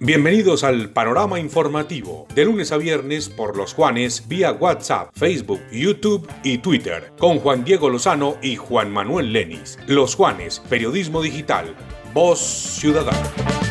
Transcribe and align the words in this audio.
Bienvenidos 0.00 0.64
al 0.64 0.90
panorama 0.90 1.38
informativo, 1.38 2.26
de 2.34 2.44
lunes 2.44 2.72
a 2.72 2.76
viernes 2.76 3.28
por 3.28 3.56
los 3.56 3.74
Juanes 3.74 4.26
vía 4.26 4.52
WhatsApp, 4.52 5.10
Facebook, 5.14 5.60
YouTube 5.70 6.26
y 6.42 6.58
Twitter, 6.58 7.12
con 7.18 7.40
Juan 7.40 7.64
Diego 7.64 7.90
Lozano 7.90 8.36
y 8.40 8.56
Juan 8.56 8.90
Manuel 8.90 9.32
Lenis. 9.32 9.78
Los 9.86 10.14
Juanes, 10.14 10.60
Periodismo 10.70 11.20
Digital, 11.20 11.74
Voz 12.14 12.38
Ciudadana. 12.40 13.67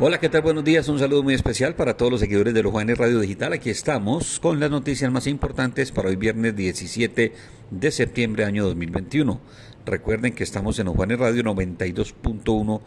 Hola, 0.00 0.18
¿qué 0.18 0.28
tal? 0.28 0.42
Buenos 0.42 0.64
días. 0.64 0.88
Un 0.88 0.98
saludo 0.98 1.22
muy 1.22 1.34
especial 1.34 1.76
para 1.76 1.96
todos 1.96 2.10
los 2.10 2.20
seguidores 2.20 2.52
de 2.52 2.64
los 2.64 2.72
Juanes 2.72 2.98
Radio 2.98 3.20
Digital. 3.20 3.52
Aquí 3.52 3.70
estamos 3.70 4.40
con 4.40 4.58
las 4.58 4.68
noticias 4.68 5.12
más 5.12 5.28
importantes 5.28 5.92
para 5.92 6.08
hoy 6.08 6.16
viernes 6.16 6.56
17 6.56 7.32
de 7.70 7.90
septiembre 7.92 8.44
año 8.44 8.64
2021. 8.64 9.40
Recuerden 9.86 10.32
que 10.32 10.42
estamos 10.42 10.80
en 10.80 10.86
los 10.86 10.96
Juanes 10.96 11.20
Radio 11.20 11.44
92.1 11.44 12.80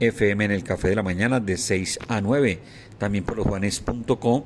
FM 0.00 0.44
en 0.46 0.50
el 0.52 0.64
Café 0.64 0.88
de 0.88 0.96
la 0.96 1.02
Mañana 1.02 1.38
de 1.38 1.58
6 1.58 1.98
a 2.08 2.22
9. 2.22 2.58
También 2.96 3.24
por 3.24 3.36
losjuanes.com, 3.36 4.44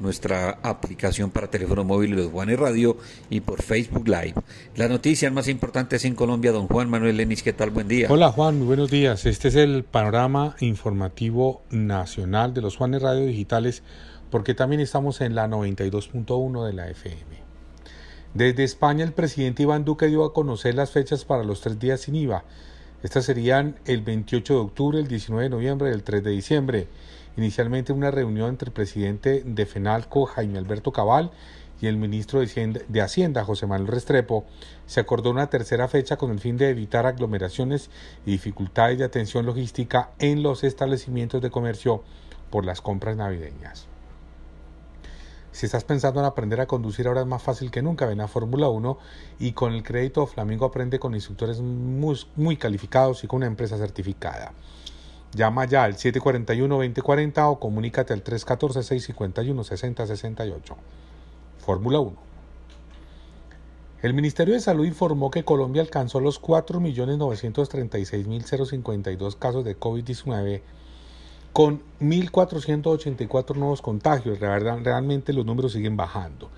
nuestra 0.00 0.58
aplicación 0.62 1.30
para 1.30 1.50
teléfono 1.50 1.84
móvil 1.84 2.12
Los 2.12 2.30
Juanes 2.30 2.58
Radio 2.58 2.96
y 3.30 3.40
por 3.40 3.62
Facebook 3.62 4.08
Live. 4.08 4.34
Las 4.76 4.90
noticias 4.90 5.32
más 5.32 5.48
importantes 5.48 6.04
en 6.04 6.14
Colombia, 6.14 6.52
don 6.52 6.68
Juan 6.68 6.88
Manuel 6.88 7.16
Lenis, 7.16 7.42
¿qué 7.42 7.52
tal? 7.52 7.70
Buen 7.70 7.88
día. 7.88 8.08
Hola 8.10 8.30
Juan, 8.32 8.58
muy 8.58 8.66
buenos 8.66 8.90
días. 8.90 9.26
Este 9.26 9.48
es 9.48 9.54
el 9.54 9.84
panorama 9.84 10.56
informativo 10.60 11.62
nacional 11.70 12.54
de 12.54 12.62
los 12.62 12.76
Juanes 12.76 13.02
Radio 13.02 13.26
Digitales 13.26 13.82
porque 14.30 14.54
también 14.54 14.80
estamos 14.80 15.20
en 15.20 15.34
la 15.34 15.48
92.1 15.48 16.66
de 16.66 16.72
la 16.72 16.88
FM. 16.90 17.48
Desde 18.34 18.64
España 18.64 19.04
el 19.04 19.12
presidente 19.12 19.62
Iván 19.62 19.84
Duque 19.84 20.06
dio 20.06 20.24
a 20.24 20.34
conocer 20.34 20.74
las 20.74 20.90
fechas 20.90 21.24
para 21.24 21.44
los 21.44 21.60
tres 21.60 21.78
días 21.78 22.02
sin 22.02 22.14
IVA 22.14 22.44
estas 23.02 23.24
serían 23.24 23.76
el 23.84 24.02
28 24.02 24.54
de 24.54 24.60
octubre, 24.60 24.98
el 24.98 25.06
19 25.06 25.44
de 25.44 25.50
noviembre 25.50 25.90
y 25.90 25.92
el 25.92 26.02
3 26.02 26.22
de 26.24 26.30
diciembre. 26.30 26.88
Inicialmente 27.38 27.92
una 27.92 28.10
reunión 28.10 28.48
entre 28.48 28.66
el 28.66 28.72
presidente 28.72 29.44
de 29.46 29.64
FENALCO, 29.64 30.26
Jaime 30.26 30.58
Alberto 30.58 30.90
Cabal, 30.90 31.30
y 31.80 31.86
el 31.86 31.96
ministro 31.96 32.40
de 32.40 33.00
Hacienda, 33.00 33.44
José 33.44 33.68
Manuel 33.68 33.92
Restrepo, 33.92 34.44
se 34.86 34.98
acordó 34.98 35.30
una 35.30 35.48
tercera 35.48 35.86
fecha 35.86 36.16
con 36.16 36.32
el 36.32 36.40
fin 36.40 36.56
de 36.56 36.68
evitar 36.70 37.06
aglomeraciones 37.06 37.90
y 38.26 38.32
dificultades 38.32 38.98
de 38.98 39.04
atención 39.04 39.46
logística 39.46 40.10
en 40.18 40.42
los 40.42 40.64
establecimientos 40.64 41.40
de 41.40 41.52
comercio 41.52 42.02
por 42.50 42.64
las 42.64 42.80
compras 42.80 43.16
navideñas. 43.16 43.86
Si 45.52 45.66
estás 45.66 45.84
pensando 45.84 46.18
en 46.18 46.26
aprender 46.26 46.60
a 46.60 46.66
conducir 46.66 47.06
ahora 47.06 47.20
es 47.20 47.26
más 47.28 47.44
fácil 47.44 47.70
que 47.70 47.82
nunca, 47.82 48.06
ven 48.06 48.20
a 48.20 48.26
Fórmula 48.26 48.68
1 48.68 48.98
y 49.38 49.52
con 49.52 49.74
el 49.74 49.84
crédito 49.84 50.26
Flamingo 50.26 50.66
aprende 50.66 50.98
con 50.98 51.14
instructores 51.14 51.60
muy, 51.60 52.56
calificados 52.56 53.22
y 53.22 53.28
con 53.28 53.36
una 53.36 53.46
empresa 53.46 53.78
certificada. 53.78 54.54
Llama 55.34 55.66
ya 55.66 55.84
al 55.84 55.96
741-2040 55.96 57.50
o 57.50 57.60
comunícate 57.60 58.14
al 58.14 58.24
314-651-6068. 58.24 60.74
Fórmula 61.58 62.00
1. 62.00 62.28
El 64.00 64.14
Ministerio 64.14 64.54
de 64.54 64.60
Salud 64.60 64.86
informó 64.86 65.28
que 65.30 65.44
Colombia 65.44 65.82
alcanzó 65.82 66.20
los 66.20 66.40
4.936.052 66.40 69.36
casos 69.36 69.62
de 69.64 69.78
COVID-19 69.78 70.62
con 71.52 71.82
1.484 72.00 73.56
nuevos 73.56 73.82
contagios. 73.82 74.38
Realmente 74.38 75.32
los 75.32 75.44
números 75.44 75.72
siguen 75.72 75.96
bajando. 75.96 76.52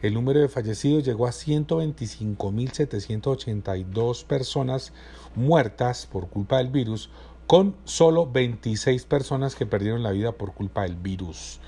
El 0.00 0.14
número 0.14 0.40
de 0.40 0.48
fallecidos 0.48 1.04
llegó 1.04 1.26
a 1.26 1.32
125.782 1.32 4.24
personas 4.24 4.94
muertas 5.34 6.06
por 6.06 6.28
culpa 6.28 6.56
del 6.58 6.68
virus, 6.68 7.10
con 7.46 7.76
solo 7.84 8.30
26 8.30 9.04
personas 9.04 9.54
que 9.54 9.66
perdieron 9.66 10.02
la 10.02 10.10
vida 10.10 10.32
por 10.32 10.52
culpa 10.52 10.82
del 10.82 10.96
virus. 10.96 11.60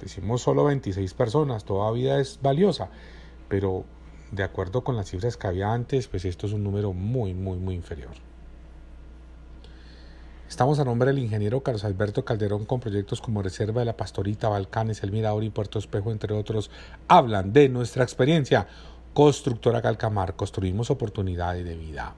Decimos 0.00 0.42
solo 0.42 0.64
26 0.64 1.14
personas, 1.14 1.64
toda 1.64 1.92
vida 1.92 2.18
es 2.18 2.40
valiosa, 2.42 2.90
pero 3.48 3.84
de 4.32 4.42
acuerdo 4.42 4.82
con 4.82 4.96
las 4.96 5.10
cifras 5.10 5.36
que 5.36 5.46
había 5.46 5.72
antes, 5.72 6.08
pues 6.08 6.24
esto 6.24 6.46
es 6.46 6.52
un 6.52 6.64
número 6.64 6.92
muy, 6.92 7.34
muy, 7.34 7.58
muy 7.58 7.76
inferior. 7.76 8.10
Estamos 10.48 10.78
a 10.80 10.84
nombre 10.84 11.08
del 11.08 11.18
ingeniero 11.18 11.62
Carlos 11.62 11.84
Alberto 11.84 12.24
Calderón 12.24 12.66
con 12.66 12.80
proyectos 12.80 13.22
como 13.22 13.42
Reserva 13.42 13.80
de 13.80 13.86
la 13.86 13.96
Pastorita, 13.96 14.48
Balcanes, 14.48 15.02
El 15.02 15.12
Mirador 15.12 15.44
y 15.44 15.50
Puerto 15.50 15.78
Espejo, 15.78 16.10
entre 16.10 16.34
otros, 16.34 16.70
hablan 17.08 17.52
de 17.52 17.68
nuestra 17.68 18.02
experiencia. 18.02 18.66
Constructora 19.14 19.80
Calcamar, 19.80 20.34
construimos 20.34 20.90
oportunidades 20.90 21.64
de 21.64 21.76
vida. 21.76 22.14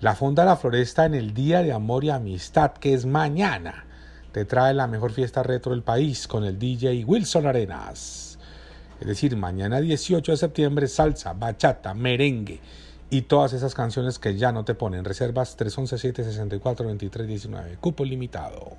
La 0.00 0.14
Fonda 0.14 0.46
La 0.46 0.56
Floresta 0.56 1.04
en 1.04 1.14
el 1.14 1.34
Día 1.34 1.62
de 1.62 1.72
Amor 1.72 2.04
y 2.04 2.10
Amistad, 2.10 2.72
que 2.72 2.94
es 2.94 3.04
mañana, 3.04 3.84
te 4.32 4.46
trae 4.46 4.72
la 4.72 4.86
mejor 4.86 5.12
fiesta 5.12 5.42
retro 5.42 5.72
del 5.72 5.82
país 5.82 6.26
con 6.26 6.44
el 6.44 6.58
DJ 6.58 7.04
Wilson 7.04 7.46
Arenas. 7.46 8.38
Es 8.98 9.06
decir, 9.06 9.36
mañana 9.36 9.78
18 9.78 10.32
de 10.32 10.38
septiembre, 10.38 10.88
salsa, 10.88 11.34
bachata, 11.34 11.92
merengue 11.92 12.60
y 13.10 13.20
todas 13.22 13.52
esas 13.52 13.74
canciones 13.74 14.18
que 14.18 14.38
ya 14.38 14.52
no 14.52 14.64
te 14.64 14.74
ponen. 14.74 15.04
Reservas 15.04 15.58
311-764-2319. 15.58 17.76
Cupo 17.78 18.02
limitado. 18.02 18.78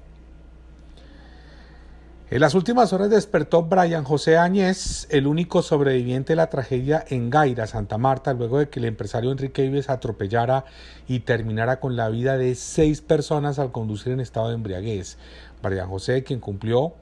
En 2.31 2.39
las 2.39 2.55
últimas 2.55 2.93
horas 2.93 3.09
despertó 3.09 3.63
Brian 3.63 4.05
José 4.05 4.37
Áñez, 4.37 5.05
el 5.09 5.27
único 5.27 5.61
sobreviviente 5.61 6.31
de 6.31 6.37
la 6.37 6.47
tragedia 6.47 7.03
en 7.09 7.29
Gaira, 7.29 7.67
Santa 7.67 7.97
Marta, 7.97 8.33
luego 8.33 8.59
de 8.59 8.69
que 8.69 8.79
el 8.79 8.85
empresario 8.85 9.33
Enrique 9.33 9.65
Ives 9.65 9.89
atropellara 9.89 10.63
y 11.09 11.19
terminara 11.19 11.81
con 11.81 11.97
la 11.97 12.07
vida 12.07 12.37
de 12.37 12.55
seis 12.55 13.01
personas 13.01 13.59
al 13.59 13.73
conducir 13.73 14.13
en 14.13 14.21
estado 14.21 14.47
de 14.47 14.53
embriaguez. 14.55 15.17
Brian 15.61 15.89
José, 15.89 16.23
quien 16.23 16.39
cumplió 16.39 16.93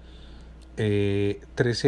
13 0.77 1.37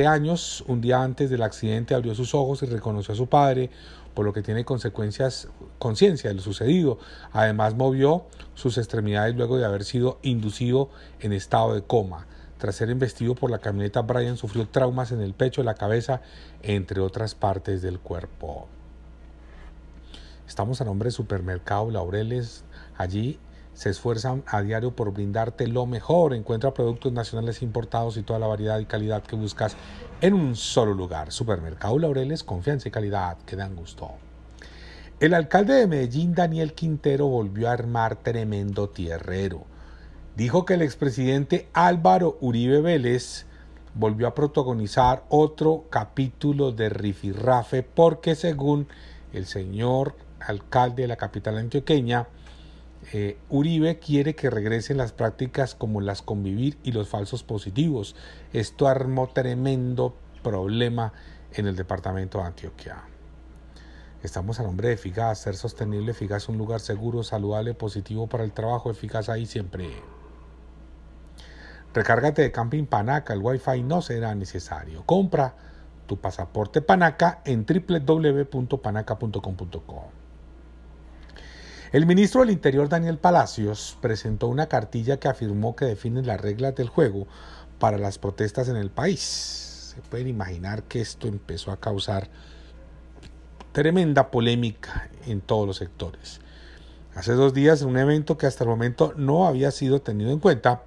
eh, 0.01 0.05
años, 0.05 0.63
un 0.67 0.79
día 0.79 1.01
antes 1.01 1.31
del 1.31 1.41
accidente 1.41 1.95
abrió 1.95 2.13
sus 2.13 2.35
ojos 2.35 2.61
y 2.61 2.67
reconoció 2.67 3.15
a 3.15 3.17
su 3.17 3.25
padre, 3.25 3.71
por 4.13 4.23
lo 4.23 4.33
que 4.33 4.43
tiene 4.43 4.65
consecuencias, 4.65 5.47
conciencia 5.79 6.29
de 6.29 6.35
lo 6.35 6.43
sucedido. 6.43 6.99
Además 7.31 7.73
movió 7.73 8.25
sus 8.53 8.77
extremidades 8.77 9.35
luego 9.35 9.57
de 9.57 9.65
haber 9.65 9.83
sido 9.83 10.19
inducido 10.21 10.91
en 11.21 11.33
estado 11.33 11.73
de 11.73 11.81
coma. 11.81 12.27
Tras 12.61 12.75
ser 12.75 12.91
investido 12.91 13.33
por 13.33 13.49
la 13.49 13.57
camioneta, 13.57 14.03
Brian 14.03 14.37
sufrió 14.37 14.67
traumas 14.67 15.11
en 15.11 15.19
el 15.19 15.33
pecho, 15.33 15.63
la 15.63 15.73
cabeza, 15.73 16.21
entre 16.61 17.01
otras 17.01 17.33
partes 17.33 17.81
del 17.81 17.97
cuerpo. 17.97 18.67
Estamos 20.47 20.79
a 20.79 20.85
nombre 20.85 21.07
de 21.07 21.11
Supermercado 21.11 21.89
Laureles. 21.89 22.63
Allí 22.99 23.39
se 23.73 23.89
esfuerzan 23.89 24.43
a 24.45 24.61
diario 24.61 24.95
por 24.95 25.11
brindarte 25.11 25.65
lo 25.65 25.87
mejor. 25.87 26.35
Encuentra 26.35 26.71
productos 26.71 27.11
nacionales 27.11 27.63
importados 27.63 28.15
y 28.17 28.21
toda 28.21 28.37
la 28.37 28.45
variedad 28.45 28.77
y 28.77 28.85
calidad 28.85 29.23
que 29.23 29.35
buscas 29.35 29.75
en 30.21 30.35
un 30.35 30.55
solo 30.55 30.93
lugar. 30.93 31.31
Supermercado 31.31 31.97
Laureles, 31.97 32.43
confianza 32.43 32.89
y 32.89 32.91
calidad 32.91 33.39
que 33.39 33.55
dan 33.55 33.75
gusto. 33.75 34.11
El 35.19 35.33
alcalde 35.33 35.73
de 35.73 35.87
Medellín, 35.87 36.35
Daniel 36.35 36.73
Quintero, 36.73 37.25
volvió 37.25 37.69
a 37.69 37.73
armar 37.73 38.17
tremendo 38.17 38.87
tierrero. 38.87 39.70
Dijo 40.35 40.65
que 40.65 40.75
el 40.75 40.81
expresidente 40.81 41.67
Álvaro 41.73 42.37
Uribe 42.39 42.79
Vélez 42.79 43.45
volvió 43.95 44.27
a 44.27 44.33
protagonizar 44.33 45.25
otro 45.27 45.85
capítulo 45.89 46.71
de 46.71 46.87
Rifirrafe 46.87 47.83
porque 47.83 48.35
según 48.35 48.87
el 49.33 49.45
señor 49.45 50.15
alcalde 50.39 51.01
de 51.01 51.09
la 51.09 51.17
capital 51.17 51.57
antioqueña, 51.57 52.29
eh, 53.11 53.37
Uribe 53.49 53.99
quiere 53.99 54.33
que 54.33 54.49
regresen 54.49 54.97
las 54.97 55.11
prácticas 55.11 55.75
como 55.75 55.99
las 55.99 56.21
convivir 56.21 56.77
y 56.81 56.93
los 56.93 57.09
falsos 57.09 57.43
positivos. 57.43 58.15
Esto 58.53 58.87
armó 58.87 59.27
tremendo 59.27 60.15
problema 60.43 61.11
en 61.51 61.67
el 61.67 61.75
departamento 61.75 62.37
de 62.37 62.45
Antioquia. 62.45 63.03
Estamos 64.23 64.61
a 64.61 64.63
nombre 64.63 64.87
de 64.87 64.93
Eficaz, 64.93 65.39
ser 65.39 65.55
sostenible, 65.55 66.11
Eficaz 66.11 66.47
un 66.47 66.57
lugar 66.57 66.79
seguro, 66.79 67.23
saludable, 67.23 67.73
positivo 67.73 68.27
para 68.27 68.45
el 68.45 68.53
trabajo, 68.53 68.91
eficaz 68.91 69.27
ahí 69.27 69.45
siempre. 69.45 69.89
Recárgate 71.93 72.41
de 72.41 72.51
Camping 72.51 72.85
Panaca, 72.85 73.33
el 73.33 73.41
Wi-Fi 73.41 73.83
no 73.83 74.01
será 74.01 74.33
necesario. 74.33 75.03
Compra 75.05 75.55
tu 76.07 76.19
pasaporte 76.19 76.81
Panaca 76.81 77.41
en 77.45 77.65
www.panaca.com.co. 77.65 80.11
El 81.91 82.05
ministro 82.05 82.41
del 82.41 82.51
Interior 82.51 82.87
Daniel 82.87 83.17
Palacios 83.17 83.97
presentó 83.99 84.47
una 84.47 84.67
cartilla 84.67 85.17
que 85.17 85.27
afirmó 85.27 85.75
que 85.75 85.83
define 85.83 86.21
las 86.21 86.39
reglas 86.39 86.73
del 86.75 86.87
juego 86.87 87.27
para 87.79 87.97
las 87.97 88.17
protestas 88.17 88.69
en 88.69 88.77
el 88.77 88.91
país. 88.91 89.91
Se 89.93 89.99
pueden 90.01 90.29
imaginar 90.29 90.83
que 90.83 91.01
esto 91.01 91.27
empezó 91.27 91.71
a 91.71 91.81
causar 91.81 92.29
tremenda 93.73 94.31
polémica 94.31 95.09
en 95.25 95.41
todos 95.41 95.67
los 95.67 95.75
sectores. 95.77 96.39
Hace 97.13 97.33
dos 97.33 97.53
días, 97.53 97.81
en 97.81 97.89
un 97.89 97.97
evento 97.97 98.37
que 98.37 98.47
hasta 98.47 98.63
el 98.63 98.69
momento 98.69 99.13
no 99.17 99.45
había 99.45 99.71
sido 99.71 100.01
tenido 100.01 100.31
en 100.31 100.39
cuenta, 100.39 100.83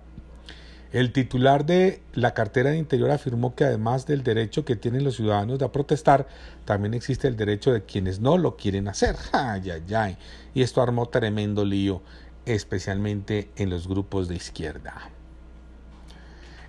el 0.95 1.11
titular 1.11 1.67
de 1.67 2.01
la 2.13 2.35
cartera 2.35 2.71
de 2.71 2.79
Interior 2.79 3.11
afirmó 3.11 3.57
que 3.57 3.65
además 3.65 4.07
del 4.07 4.23
derecho 4.23 4.65
que 4.65 4.77
tienen 4.77 5.03
los 5.03 5.17
ciudadanos 5.17 5.59
de 5.59 5.69
protestar, 5.69 6.29
también 6.65 6.95
existe 6.95 7.27
el 7.27 7.37
derecho 7.37 7.73
de 7.73 7.83
quienes 7.83 8.21
no 8.21 8.39
lo 8.39 8.57
quieren 8.57 8.87
hacer. 8.87 9.17
Ay, 9.33 9.71
ay, 9.71 9.93
ay. 9.93 10.17
Y 10.55 10.63
esto 10.63 10.81
armó 10.81 11.07
tremendo 11.07 11.65
lío 11.65 12.01
especialmente 12.47 13.51
en 13.57 13.71
los 13.71 13.89
grupos 13.89 14.29
de 14.29 14.37
izquierda. 14.37 15.11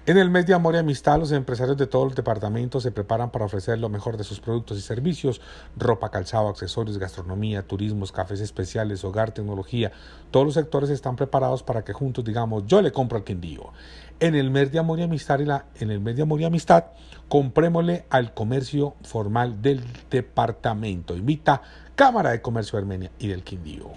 En 0.07 0.19
el 0.19 0.29
mes 0.29 0.45
de 0.45 0.53
amor 0.53 0.75
y 0.75 0.77
amistad, 0.77 1.17
los 1.17 1.31
empresarios 1.31 1.77
de 1.77 1.87
todo 1.87 2.07
el 2.07 2.13
departamento 2.13 2.79
se 2.79 2.91
preparan 2.91 3.31
para 3.31 3.45
ofrecer 3.45 3.79
lo 3.79 3.89
mejor 3.89 4.17
de 4.17 4.23
sus 4.23 4.39
productos 4.39 4.77
y 4.77 4.81
servicios, 4.81 5.41
ropa, 5.75 6.11
calzado, 6.11 6.47
accesorios, 6.47 6.99
gastronomía, 6.99 7.63
turismos, 7.63 8.11
cafés 8.11 8.39
especiales, 8.39 9.03
hogar, 9.03 9.31
tecnología. 9.31 9.91
Todos 10.29 10.45
los 10.45 10.53
sectores 10.53 10.91
están 10.91 11.15
preparados 11.15 11.63
para 11.63 11.83
que 11.83 11.91
juntos 11.91 12.23
digamos, 12.23 12.67
yo 12.67 12.83
le 12.83 12.91
compro 12.91 13.17
al 13.17 13.23
Quindío. 13.23 13.71
En 14.19 14.35
el 14.35 14.51
mes 14.51 14.71
de 14.71 14.77
amor 14.77 14.99
y 14.99 15.01
amistad, 15.01 15.41
en 15.41 15.89
el 15.89 15.99
mes 15.99 16.15
de 16.15 16.21
amor 16.21 16.39
y 16.39 16.45
amistad, 16.45 16.85
comprémosle 17.27 18.05
al 18.11 18.35
comercio 18.35 18.93
formal 19.01 19.63
del 19.63 19.81
departamento. 20.11 21.15
Invita 21.15 21.63
Cámara 21.95 22.29
de 22.29 22.43
Comercio 22.43 22.77
de 22.77 22.83
Armenia 22.83 23.11
y 23.17 23.29
del 23.29 23.43
Quindío. 23.43 23.89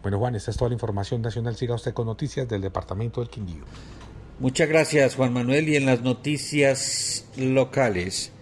Bueno, 0.00 0.20
Juan, 0.20 0.36
esta 0.36 0.52
es 0.52 0.56
toda 0.56 0.68
la 0.68 0.74
información 0.74 1.22
nacional. 1.22 1.56
Siga 1.56 1.74
usted 1.74 1.92
con 1.92 2.06
noticias 2.06 2.48
del 2.48 2.60
departamento 2.60 3.20
del 3.20 3.30
Quindío. 3.30 3.64
Muchas 4.38 4.68
gracias, 4.68 5.14
Juan 5.14 5.32
Manuel. 5.32 5.66
Y 5.70 5.76
en 5.76 5.86
las 5.86 6.02
noticias 6.02 7.24
locales, 7.38 8.32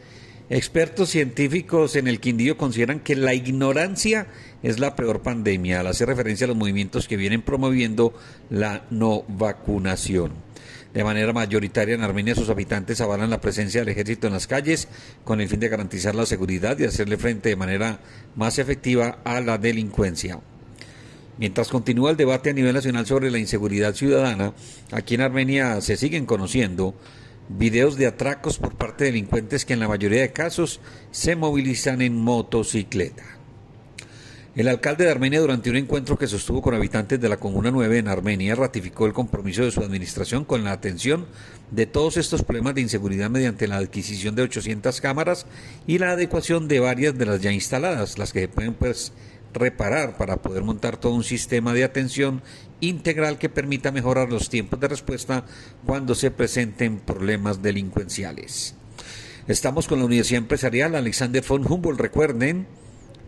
expertos 0.51 1.11
científicos 1.11 1.95
en 1.95 2.09
el 2.09 2.19
Quindío 2.19 2.57
consideran 2.57 2.99
que 2.99 3.15
la 3.15 3.33
ignorancia 3.33 4.27
es 4.65 4.81
la 4.81 4.97
peor 4.97 5.23
pandemia, 5.23 5.81
al 5.81 5.87
hacer 5.87 6.09
referencia 6.09 6.47
a 6.47 6.49
los 6.49 6.57
movimientos 6.57 7.07
que 7.07 7.17
vienen 7.17 7.43
promoviendo 7.43 8.13
la 8.51 8.87
no 8.91 9.25
vacunación. 9.29 10.33
De 10.93 11.05
manera 11.05 11.33
mayoritaria 11.33 11.95
en 11.95 12.03
Armenia 12.03 12.35
sus 12.35 12.51
habitantes 12.51 13.01
avalan 13.01 13.31
la 13.31 13.41
presencia 13.41 13.81
del 13.81 13.91
ejército 13.91 14.27
en 14.27 14.33
las 14.33 14.49
calles 14.49 14.89
con 15.23 15.41
el 15.41 15.49
fin 15.49 15.61
de 15.61 15.69
garantizar 15.69 16.17
la 16.17 16.27
seguridad 16.27 16.77
y 16.79 16.85
hacerle 16.85 17.19
frente 17.19 17.51
de 17.51 17.57
manera 17.57 18.01
más 18.35 18.59
efectiva 18.59 19.19
a 19.25 19.41
la 19.41 19.59
delincuencia. 19.59 20.41
Mientras 21.37 21.69
continúa 21.69 22.11
el 22.11 22.17
debate 22.17 22.51
a 22.51 22.53
nivel 22.53 22.75
nacional 22.75 23.07
sobre 23.07 23.31
la 23.31 23.39
inseguridad 23.39 23.95
ciudadana, 23.95 24.53
aquí 24.93 25.17
en 25.17 25.21
Armenia 25.21 25.81
se 25.81 25.97
siguen 25.97 26.27
conociendo 26.27 26.95
videos 27.49 27.97
de 27.97 28.07
atracos 28.07 28.59
por 28.59 28.77
parte 28.77 29.05
de 29.05 29.11
delincuentes 29.11 29.65
que 29.65 29.73
en 29.73 29.81
la 29.81 29.89
mayoría 29.89 30.21
de 30.21 30.33
casos 30.33 30.81
se 31.11 31.35
movilizan 31.35 32.03
en 32.03 32.17
motocicleta. 32.17 33.25
El 34.55 34.69
alcalde 34.69 35.05
de 35.05 35.11
Armenia 35.11 35.41
durante 35.41 35.69
un 35.69 35.75
encuentro 35.75 36.17
que 36.17 36.29
sostuvo 36.29 36.63
con 36.63 36.75
habitantes 36.75 37.21
de 37.21 37.29
la 37.29 37.39
Comuna 37.39 37.73
9 37.73 37.99
en 37.99 38.07
Armenia 38.07 38.55
ratificó 38.55 39.07
el 39.07 39.13
compromiso 39.13 39.65
de 39.65 39.73
su 39.73 39.81
administración 39.81 40.45
con 40.45 40.63
la 40.63 40.71
atención 40.71 41.27
de 41.73 41.87
todos 41.87 42.17
estos 42.17 42.45
problemas 42.45 42.77
de 42.77 42.83
inseguridad 42.83 43.31
mediante 43.31 43.67
la 43.67 43.79
adquisición 43.79 44.37
de 44.37 44.43
800 44.43 45.01
cámaras 45.01 45.47
y 45.89 45.99
la 45.99 46.13
adecuación 46.13 46.69
de 46.69 46.79
varias 46.79 47.19
de 47.19 47.27
las 47.27 47.41
ya 47.41 47.51
instaladas, 47.51 48.17
las 48.17 48.33
que 48.33 48.47
pueden 48.47 48.75
pues 48.75 49.13
reparar 49.55 50.17
para 50.19 50.37
poder 50.37 50.63
montar 50.63 50.97
todo 50.97 51.15
un 51.15 51.25
sistema 51.25 51.73
de 51.73 51.85
atención 51.85 52.43
integral 52.81 53.39
que 53.39 53.49
permita 53.49 53.93
mejorar 53.93 54.29
los 54.29 54.51
tiempos 54.51 54.81
de 54.81 54.89
respuesta 54.89 55.47
cuando 55.87 56.15
se 56.15 56.31
presenten 56.31 56.99
problemas 56.99 57.63
delincuenciales. 57.63 58.75
Estamos 59.47 59.87
con 59.87 60.01
la 60.01 60.07
Universidad 60.07 60.39
Empresarial 60.39 60.95
Alexander 60.95 61.45
von 61.47 61.71
Humboldt, 61.71 62.01
recuerden, 62.01 62.67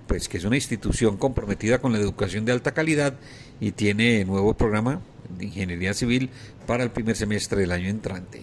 pues 0.06 0.28
que 0.28 0.38
es 0.38 0.44
una 0.44 0.56
institución 0.56 1.17
comprometida 1.17 1.78
con 1.78 1.93
la 1.93 1.99
educación 1.99 2.44
de 2.44 2.52
alta 2.52 2.72
calidad 2.72 3.14
y 3.61 3.72
tiene 3.72 4.25
nuevo 4.25 4.55
programa 4.55 5.00
de 5.38 5.46
ingeniería 5.46 5.94
civil 5.94 6.31
para 6.67 6.84
el 6.84 6.90
primer 6.90 7.17
semestre 7.17 7.61
del 7.61 7.72
año 7.72 7.88
entrante. 7.88 8.43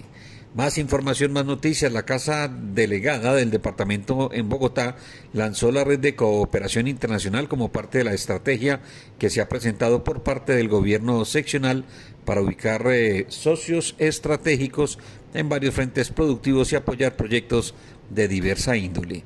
Más 0.56 0.78
información, 0.78 1.34
más 1.34 1.46
noticias. 1.46 1.92
La 1.92 2.06
Casa 2.06 2.48
Delegada 2.48 3.34
del 3.34 3.50
Departamento 3.50 4.30
en 4.32 4.50
Bogotá 4.50 4.98
lanzó 5.34 5.72
la 5.72 5.84
red 5.84 5.98
de 5.98 6.16
cooperación 6.16 6.88
internacional 6.88 7.48
como 7.48 7.72
parte 7.72 7.98
de 7.98 8.04
la 8.04 8.14
estrategia 8.14 8.80
que 9.18 9.32
se 9.32 9.42
ha 9.42 9.50
presentado 9.50 10.04
por 10.04 10.22
parte 10.22 10.54
del 10.54 10.70
gobierno 10.70 11.26
seccional 11.26 11.86
para 12.24 12.42
ubicar 12.42 12.86
eh, 12.92 13.26
socios 13.30 13.96
estratégicos 13.98 15.00
en 15.34 15.50
varios 15.50 15.74
frentes 15.74 16.12
productivos 16.12 16.72
y 16.72 16.76
apoyar 16.76 17.16
proyectos 17.16 17.74
de 18.12 18.28
diversa 18.28 18.78
índole. 18.78 19.24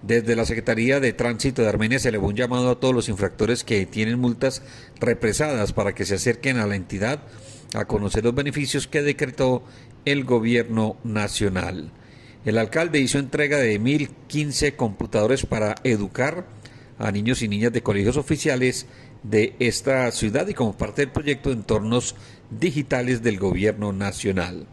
Desde 0.00 0.34
la 0.34 0.46
Secretaría 0.46 0.98
de 0.98 1.12
Tránsito 1.12 1.60
de 1.60 1.68
Armenia 1.68 1.98
se 1.98 2.10
le 2.10 2.16
un 2.16 2.34
llamado 2.34 2.70
a 2.70 2.80
todos 2.80 2.94
los 2.94 3.10
infractores 3.10 3.64
que 3.64 3.84
tienen 3.84 4.18
multas 4.18 4.62
represadas 4.98 5.74
para 5.74 5.94
que 5.94 6.06
se 6.06 6.14
acerquen 6.14 6.56
a 6.56 6.66
la 6.66 6.76
entidad 6.76 7.20
a 7.74 7.84
conocer 7.84 8.24
los 8.24 8.34
beneficios 8.34 8.86
que 8.86 9.02
decretó 9.02 9.62
el 10.04 10.24
gobierno 10.24 10.96
nacional. 11.04 11.92
El 12.44 12.58
alcalde 12.58 13.00
hizo 13.00 13.18
entrega 13.18 13.58
de 13.58 13.80
1.015 13.80 14.74
computadores 14.76 15.44
para 15.44 15.74
educar 15.84 16.46
a 16.98 17.10
niños 17.12 17.42
y 17.42 17.48
niñas 17.48 17.72
de 17.72 17.82
colegios 17.82 18.16
oficiales 18.16 18.86
de 19.22 19.54
esta 19.58 20.10
ciudad 20.12 20.48
y 20.48 20.54
como 20.54 20.76
parte 20.76 21.02
del 21.02 21.12
proyecto 21.12 21.50
de 21.50 21.56
entornos 21.56 22.14
digitales 22.50 23.22
del 23.22 23.38
gobierno 23.38 23.92
nacional. 23.92 24.66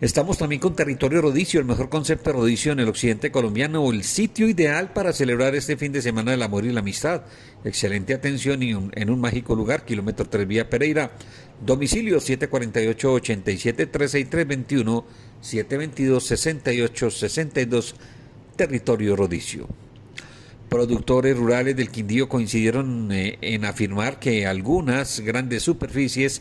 Estamos 0.00 0.38
también 0.38 0.60
con 0.62 0.74
Territorio 0.74 1.20
Rodicio, 1.20 1.60
el 1.60 1.66
mejor 1.66 1.90
concepto 1.90 2.30
de 2.30 2.38
rodicio 2.38 2.72
en 2.72 2.80
el 2.80 2.88
occidente 2.88 3.30
colombiano, 3.30 3.90
el 3.90 4.02
sitio 4.02 4.48
ideal 4.48 4.94
para 4.94 5.12
celebrar 5.12 5.54
este 5.54 5.76
fin 5.76 5.92
de 5.92 6.00
semana 6.00 6.30
del 6.30 6.42
amor 6.42 6.64
y 6.64 6.72
la 6.72 6.80
amistad. 6.80 7.24
Excelente 7.64 8.14
atención 8.14 8.62
y 8.62 8.70
en 8.70 9.10
un 9.10 9.20
mágico 9.20 9.54
lugar, 9.54 9.84
kilómetro 9.84 10.26
3 10.26 10.48
Vía 10.48 10.70
Pereira. 10.70 11.12
Domicilio 11.60 12.16
748-87-36321, 12.16 15.04
722-6862, 15.42 17.92
Territorio 18.56 19.16
Rodicio. 19.16 19.68
Productores 20.70 21.36
rurales 21.36 21.76
del 21.76 21.90
Quindío 21.90 22.26
coincidieron 22.26 23.12
eh, 23.12 23.36
en 23.42 23.66
afirmar 23.66 24.18
que 24.18 24.46
algunas 24.46 25.20
grandes 25.20 25.62
superficies 25.62 26.40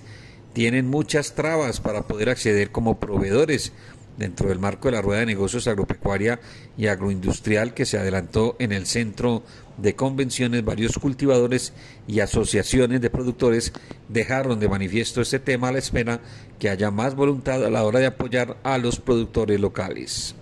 tienen 0.54 0.88
muchas 0.88 1.36
trabas 1.36 1.80
para 1.80 2.04
poder 2.04 2.30
acceder 2.30 2.72
como 2.72 3.00
proveedores 3.00 3.72
dentro 4.20 4.50
del 4.50 4.60
marco 4.60 4.90
de 4.90 4.96
la 4.96 5.02
rueda 5.02 5.22
de 5.22 5.28
negocios 5.28 5.68
agropecuaria 5.68 6.42
y 6.78 6.88
agroindustrial 6.88 7.74
que 7.74 7.86
se 7.86 7.98
adelantó 7.98 8.58
en 8.60 8.74
el 8.74 8.86
centro 8.86 9.44
de 9.78 9.96
convenciones, 9.96 10.66
varios 10.66 11.00
cultivadores 11.00 11.72
y 12.06 12.20
asociaciones 12.20 13.00
de 13.00 13.10
productores 13.10 13.72
dejaron 14.10 14.60
de 14.60 14.68
manifiesto 14.68 15.22
este 15.22 15.40
tema 15.40 15.70
a 15.70 15.72
la 15.72 15.80
espera 15.80 16.20
que 16.60 16.70
haya 16.70 16.92
más 16.92 17.16
voluntad 17.16 17.64
a 17.66 17.70
la 17.70 17.86
hora 17.86 18.00
de 18.00 18.08
apoyar 18.08 18.58
a 18.64 18.78
los 18.78 19.00
productores 19.00 19.58
locales. 19.60 20.36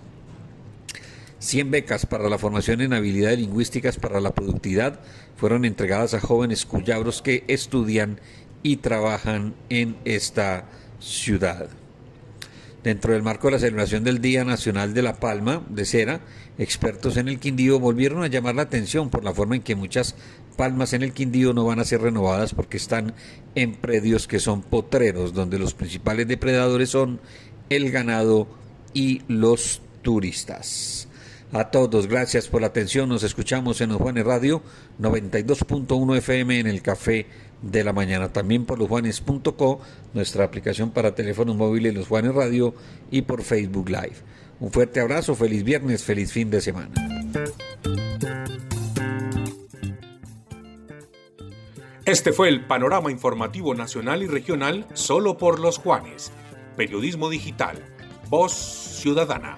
100 1.38 1.70
becas 1.70 2.04
para 2.04 2.28
la 2.28 2.38
formación 2.38 2.80
en 2.80 2.92
habilidades 2.92 3.38
lingüísticas 3.38 3.96
para 3.96 4.20
la 4.20 4.34
productividad 4.34 4.98
fueron 5.36 5.64
entregadas 5.64 6.14
a 6.14 6.20
jóvenes 6.20 6.66
cuyabros 6.66 7.22
que 7.22 7.44
estudian 7.46 8.20
y 8.62 8.76
trabajan 8.76 9.54
en 9.68 9.96
esta 10.04 10.64
ciudad. 11.00 11.68
Dentro 12.82 13.12
del 13.12 13.22
marco 13.22 13.48
de 13.48 13.52
la 13.52 13.58
celebración 13.58 14.04
del 14.04 14.20
Día 14.20 14.44
Nacional 14.44 14.94
de 14.94 15.02
la 15.02 15.14
Palma 15.14 15.62
de 15.68 15.84
Cera, 15.84 16.20
expertos 16.58 17.16
en 17.16 17.28
el 17.28 17.38
Quindío 17.38 17.80
volvieron 17.80 18.22
a 18.22 18.28
llamar 18.28 18.54
la 18.54 18.62
atención 18.62 19.10
por 19.10 19.24
la 19.24 19.34
forma 19.34 19.56
en 19.56 19.62
que 19.62 19.74
muchas 19.74 20.14
palmas 20.56 20.92
en 20.92 21.02
el 21.02 21.12
Quindío 21.12 21.52
no 21.52 21.64
van 21.64 21.80
a 21.80 21.84
ser 21.84 22.02
renovadas 22.02 22.54
porque 22.54 22.76
están 22.76 23.14
en 23.54 23.74
predios 23.74 24.28
que 24.28 24.38
son 24.38 24.62
potreros, 24.62 25.34
donde 25.34 25.58
los 25.58 25.74
principales 25.74 26.28
depredadores 26.28 26.90
son 26.90 27.20
el 27.68 27.90
ganado 27.90 28.48
y 28.94 29.22
los 29.28 29.82
turistas. 30.02 31.07
A 31.52 31.70
todos, 31.70 32.06
gracias 32.08 32.46
por 32.46 32.60
la 32.60 32.66
atención. 32.66 33.08
Nos 33.08 33.22
escuchamos 33.22 33.80
en 33.80 33.88
los 33.88 33.98
Juanes 33.98 34.24
Radio 34.26 34.62
92.1 35.00 36.18
FM 36.18 36.60
en 36.60 36.66
el 36.66 36.82
Café 36.82 37.26
de 37.62 37.84
la 37.84 37.94
Mañana. 37.94 38.30
También 38.30 38.66
por 38.66 38.78
losjuanes.co, 38.78 39.80
nuestra 40.12 40.44
aplicación 40.44 40.90
para 40.90 41.14
teléfonos 41.14 41.56
móviles 41.56 41.94
Los 41.94 42.08
Juanes 42.08 42.34
Radio 42.34 42.74
y 43.10 43.22
por 43.22 43.42
Facebook 43.42 43.88
Live. 43.88 44.16
Un 44.60 44.70
fuerte 44.70 45.00
abrazo, 45.00 45.34
feliz 45.34 45.64
viernes, 45.64 46.04
feliz 46.04 46.32
fin 46.32 46.50
de 46.50 46.60
semana. 46.60 46.90
Este 52.04 52.32
fue 52.32 52.48
el 52.48 52.66
panorama 52.66 53.10
informativo 53.10 53.74
nacional 53.74 54.22
y 54.22 54.26
regional 54.26 54.86
solo 54.92 55.38
por 55.38 55.60
Los 55.60 55.78
Juanes. 55.78 56.30
Periodismo 56.76 57.30
digital. 57.30 57.82
Voz 58.28 58.52
Ciudadana. 58.52 59.56